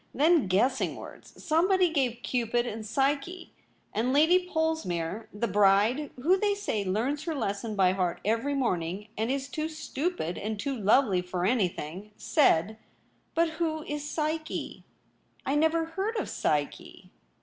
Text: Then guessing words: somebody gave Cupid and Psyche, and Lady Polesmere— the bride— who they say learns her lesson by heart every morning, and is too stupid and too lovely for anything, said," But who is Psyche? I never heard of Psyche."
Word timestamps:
Then 0.15 0.47
guessing 0.47 0.95
words: 0.95 1.43
somebody 1.43 1.91
gave 1.93 2.23
Cupid 2.23 2.65
and 2.65 2.83
Psyche, 2.83 3.53
and 3.93 4.11
Lady 4.11 4.49
Polesmere— 4.49 5.27
the 5.31 5.47
bride— 5.47 6.09
who 6.23 6.37
they 6.37 6.55
say 6.55 6.83
learns 6.83 7.25
her 7.25 7.35
lesson 7.35 7.75
by 7.75 7.91
heart 7.91 8.19
every 8.25 8.55
morning, 8.55 9.09
and 9.15 9.29
is 9.29 9.47
too 9.47 9.69
stupid 9.69 10.39
and 10.39 10.59
too 10.59 10.75
lovely 10.75 11.21
for 11.21 11.45
anything, 11.45 12.13
said," 12.17 12.79
But 13.35 13.49
who 13.61 13.83
is 13.83 14.09
Psyche? 14.09 14.83
I 15.45 15.53
never 15.53 15.85
heard 15.85 16.15
of 16.17 16.29
Psyche." 16.29 17.11